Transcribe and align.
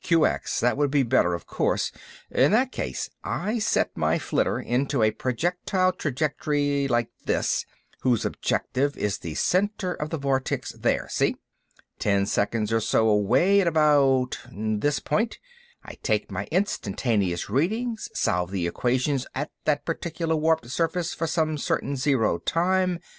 "QX; 0.03 0.59
that 0.61 0.77
would 0.77 0.89
be 0.89 1.03
better, 1.03 1.35
of 1.35 1.45
course. 1.45 1.91
In 2.31 2.51
that 2.53 2.71
case, 2.71 3.11
I 3.23 3.59
set 3.59 3.95
my 3.95 4.17
flitter 4.17 4.59
into 4.59 5.03
a 5.03 5.11
projectile 5.11 5.91
trajectory 5.91 6.87
like 6.87 7.11
this, 7.25 7.67
whose 8.01 8.25
objective 8.25 8.97
is 8.97 9.19
the 9.19 9.35
center 9.35 9.93
of 9.93 10.09
the 10.09 10.17
vortex, 10.17 10.71
there. 10.71 11.07
See? 11.11 11.35
Ten 11.99 12.25
seconds 12.25 12.73
or 12.73 12.79
so 12.79 13.07
away, 13.09 13.61
at 13.61 13.67
about 13.67 14.39
this 14.51 14.99
point, 14.99 15.37
I 15.85 15.93
take 16.01 16.31
my 16.31 16.47
instantaneous 16.49 17.47
readings, 17.47 18.09
solve 18.15 18.49
the 18.49 18.65
equations 18.65 19.27
at 19.35 19.51
that 19.65 19.85
particular 19.85 20.35
warped 20.35 20.67
surface 20.71 21.13
for 21.13 21.27
some 21.27 21.59
certain 21.59 21.95
zero 21.95 22.39
time...." 22.39 22.99